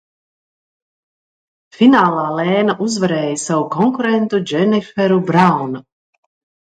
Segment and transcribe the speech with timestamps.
[1.75, 5.85] Finālā Lēna uzvarēja savu konkurentu Dženiferu Braunu.